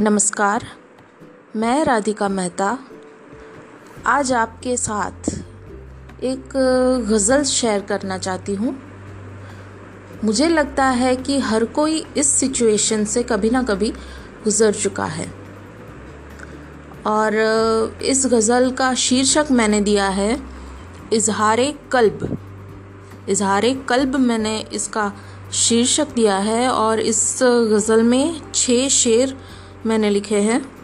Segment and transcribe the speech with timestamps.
[0.00, 0.64] नमस्कार,
[1.56, 2.78] मैं राधिका मेहता।
[4.06, 5.30] आज आपके साथ
[6.24, 6.56] एक
[7.10, 8.74] गज़ल शेयर करना चाहती हूँ।
[10.24, 13.90] मुझे लगता है कि हर कोई इस सिचुएशन से कभी ना कभी
[14.44, 15.26] गुज़र चुका है।
[17.06, 17.34] और
[18.02, 20.40] इस गज़ल का शीर्षक मैंने दिया है,
[21.12, 22.38] इजहार कल्ब।
[23.28, 25.12] इजहार कल्ब मैंने इसका
[25.52, 29.36] शीर्षक दिया है और इस गज़ल में छः शेर
[29.86, 30.76] मैंने लिखे हैं।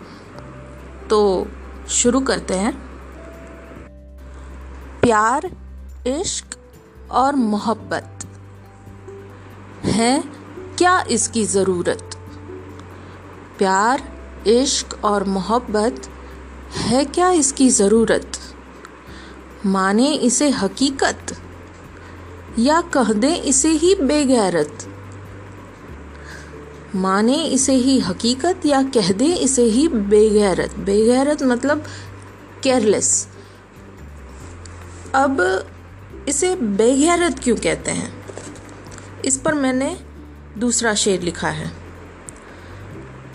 [1.10, 1.46] तो
[1.88, 2.72] शुरू करते हैं।
[5.00, 5.50] प्यार,
[6.06, 6.46] इश्क
[7.10, 8.26] और मोहब्बत।
[9.84, 10.24] है,
[10.78, 12.08] क्या इसकी ज़रूरत?
[13.58, 14.12] प्यार,
[14.46, 16.10] इश्क और मोहब्बत
[16.72, 18.32] है क्या इसकी ज़रूरत?
[19.66, 21.42] माने इसे हकीकत
[22.58, 24.91] या कह दें इसे ही बेगैरत?
[26.94, 31.84] माने इसे ही हकीकत या कह दे इसे ही बेगैरत। बेगैरत मतलब
[32.62, 33.28] केयरलेस
[35.14, 35.66] अब
[36.28, 38.26] इसे बेगैरत क्यों कहते हैं?
[39.24, 40.00] इस पर मैंने
[40.58, 41.72] दूसरा शेर लिखा है।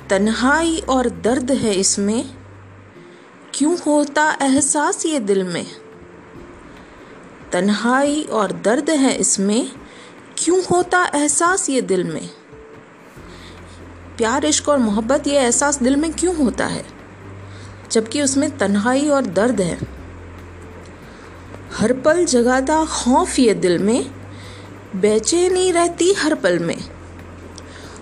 [0.10, 2.30] तन्हाई और दर्द है इसमें।
[3.54, 5.68] क्यों होता एहसास ये दिल में?
[7.52, 9.72] तन्हाई और दर्द है इसमें।
[10.38, 12.30] क्यों होता एहसास ये दिल में?
[14.18, 16.86] प्यार, इश्क और मोहब्बत, ये एहसास दिल में क्यों होता है?
[17.92, 19.78] जबकि उसमें तन्हाई और दर्द है।
[21.78, 24.12] हर पल जगाता खौफ ये दिल में,
[24.96, 26.78] बेचैनी रहती हर पल में।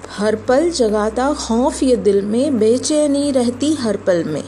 [0.10, 4.44] हर पल जगाता खौफ ये दिल में, बेचैनी रहती हर पल में।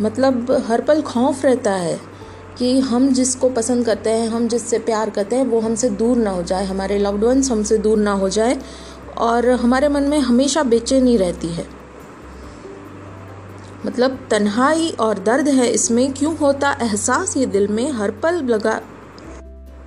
[0.00, 2.00] मतलब हर पल खौफ रहता है
[2.58, 6.30] कि हम जिसको पसंद करते हैं, हम जिससे प्यार करते हैं, वो हमसे दूर ना
[6.30, 8.58] हो जाए, हमारे लव्ड वंस हमसे दूर ना हो जाए
[9.18, 11.66] और हमारे मन में हमेशा बेचैनी रहती है।
[13.86, 17.90] मतलब तन्हाई और दर्द है इसमें, क्यों होता एहसास ये दिल में?
[17.92, 18.80] हर पल लगा,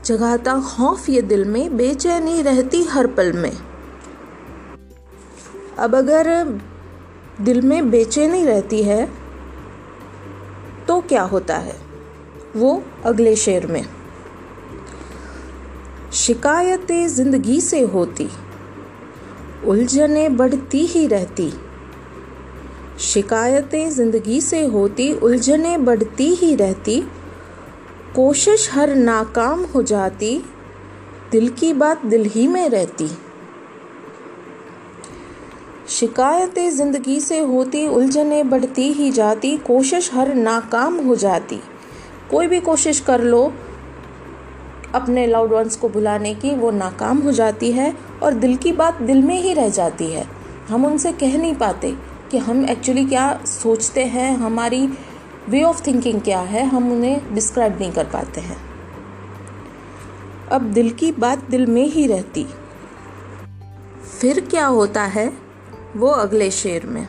[0.06, 3.52] जगाता खौफ ये दिल में, बेचैनी रहती हर पल में।
[5.80, 6.28] अब अगर
[7.42, 9.06] दिल में बेचैनी रहती है
[10.88, 11.76] तो क्या होता है?
[12.56, 13.86] वो अगले शेर में,
[16.14, 18.30] शिकायतें ज़िंदगी से होती।
[19.68, 21.54] उलझनें बढ़ती ही रहती।
[23.00, 27.02] शिकायतें ज़िंदगी से होती, उलझनें बढ़ती ही रहती।
[28.16, 30.46] कोशिश हर नाकाम हो जाती,
[31.32, 33.08] दिल की बात दिल ही में रहती।
[35.88, 41.60] शिकायतें ज़िंदगी से होती, उलझनें बढ़ती ही जाती, कोशिश हर नाकाम हो जाती।
[42.32, 43.54] कोई भी कोशिश कर लो
[44.96, 47.94] अपने लाउड वंस को बुलाने की वो नाकाम हो जाती है
[48.24, 50.28] और दिल की बात दिल में ही रह जाती है।
[50.70, 51.96] हम उनसे कह नहीं पाते
[52.32, 54.90] कि हम एक्चुअली क्या सोचते हैं, हमारी
[55.50, 58.58] वे ऑफ़ थिंकिंग क्या है, हम उन्हें डिस्क्राइब नहीं कर पाते हैं।
[60.52, 62.46] अब दिल की बात दिल में ही रहती।
[64.22, 65.34] फिर क्या होता है
[65.96, 67.08] वो अगले शेर में।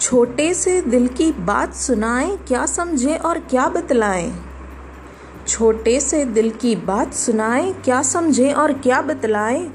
[0.00, 4.53] छोटे से दिल की बात सुनाएँ, क्या समझे और क्या बतलाएँ।
[5.48, 9.70] छोटे से दिल की बात सुनाए, क्या समझे और क्या बतलाए?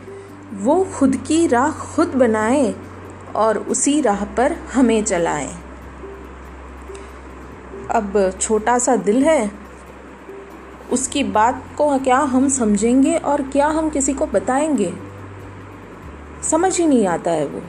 [0.54, 2.76] वो खुद की राह खुद बनाए
[3.36, 5.56] और उसी राह पर हमें चलाए।
[7.92, 9.52] अब छोटा सा दिल है,
[10.92, 14.94] उसकी बात को क्या हम समझेंगे और क्या हम किसी को बताएँगे?
[16.44, 17.62] समझ ही नहीं आता है वो।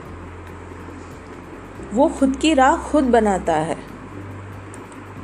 [1.93, 3.77] वो खुद की राह खुद बनाता है।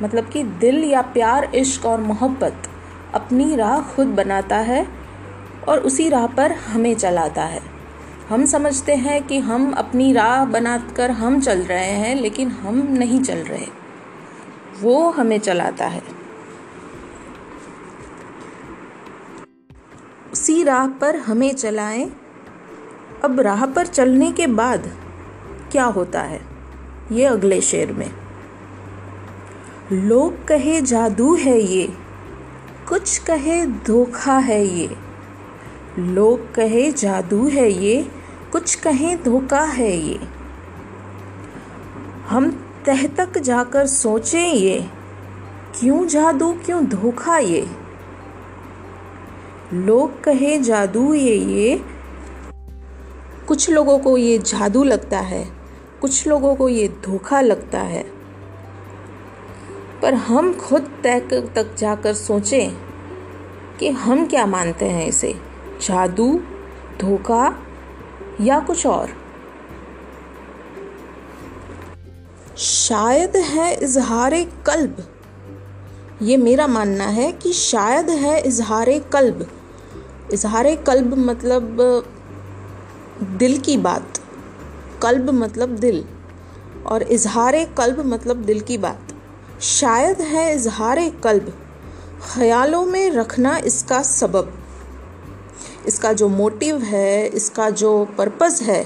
[0.02, 2.67] मतलब कि दिल या प्यार, इश्क और मोहब्बत।
[3.14, 4.88] अपनी राह खुद बनाता है
[5.68, 7.62] और उसी राह पर हमें चलाता है।
[8.28, 13.22] हम समझते हैं कि हम अपनी राह बनाकर हम चल रहे हैं, लेकिन हम नहीं
[13.22, 13.66] चल रहे।
[14.80, 16.02] वो हमें चलाता है।
[20.32, 22.10] उसी राह पर हमें चलाएँ।
[23.24, 24.90] अब राह पर चलने के बाद
[25.72, 26.40] क्या होता है?
[27.12, 28.10] ये अगले शेर में।
[29.92, 32.07] लोग कहे, जादू है ये।
[32.88, 34.96] कुछ कहे धोखा है ये।
[35.98, 38.10] लोग कहे जादू है ये,
[38.52, 40.20] कुछ कहे धोखा है ये।
[42.28, 42.50] हम
[42.86, 44.90] तह तक जाकर सोचें ये,
[45.80, 47.68] क्यों जादू, क्यों धोखा ये?
[49.74, 51.84] लोग कहे जादू ये ये।
[53.48, 55.48] कुछ लोगों को ये जादू लगता है,
[56.00, 58.17] कुछ लोगों को ये धोखा लगता है।
[60.02, 61.20] पर हम खुद तय
[61.56, 62.70] तक जाकर सोचें
[63.78, 65.40] कि हम क्या मानते हैं इसे।
[65.82, 66.40] जादू,
[67.00, 67.58] धोखा
[68.40, 69.08] या कुछ और।
[72.58, 75.08] शायद है इजहार कल्ब।
[76.22, 79.50] ये मेरा मानना है कि शायद है इजहार कल्ब।
[80.32, 81.76] इजहार कल्ब मतलब
[83.22, 84.18] दिल की बात।
[85.02, 86.04] कल्ब मतलब दिल।
[86.86, 89.07] और इजहार कल्ब मतलब दिल की बात।
[89.60, 91.58] शायद है इजहार कल्ब।
[92.34, 94.58] ख्यालों में रखना इसका सबब।
[95.86, 98.84] इसका जो मोटिव है, इसका जो पर्पज़ है,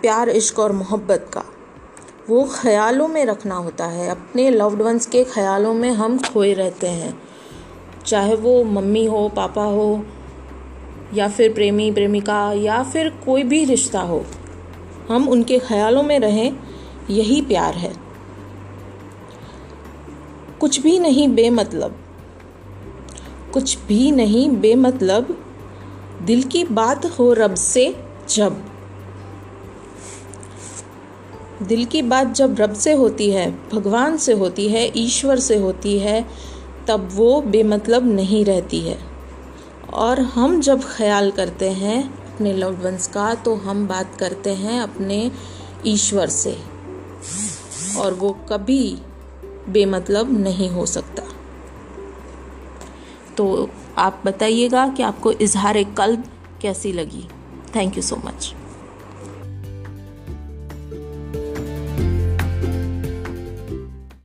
[0.00, 1.42] प्यार, इश्क और मोहब्बत का,
[2.30, 6.86] वो ख्यालों में रखना होता है। अपने लव्ड वंस के ख्यालों में हम खोए रहते
[6.86, 7.22] हैं।
[8.06, 10.04] चाहे वो मम्मी हो, पापा हो,
[11.14, 14.24] या फिर प्रेमी, प्रेमिका, या फिर कोई भी रिश्ता हो,
[15.10, 16.56] हम उनके ख्यालों में रहें,
[17.10, 18.05] यही प्यार है।
[20.60, 21.96] कुछ भी नहीं बेमतलब।
[23.52, 25.46] कुछ भी नहीं बेमतलब।
[26.22, 28.64] दिल की बात हो रब से जब।
[31.62, 35.98] दिल की बात जब रब से होती है, भगवान से होती है, ईश्वर से होती
[35.98, 36.26] है,
[36.88, 38.98] तब वो बेमतलब नहीं रहती है।
[39.92, 45.30] और हम जब ख्याल करते हैं अपने वंस का तो हम बात करते हैं अपने
[45.86, 46.58] ईश्वर से।
[47.98, 48.98] और वो कभी
[49.68, 51.22] बेमतलब नहीं हो सकता।
[53.36, 56.24] तो आप बताइएगा कि आपको इजहार कल्ब
[56.62, 57.28] कैसी लगी।
[57.76, 58.54] Thank you so much